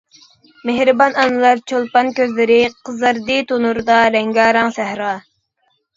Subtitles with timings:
[0.67, 2.57] مېھرىبان ئانىلار چولپان كۆزلىرى،
[2.89, 5.13] قىزاردى تونۇردا رەڭگارەڭ سەھرا.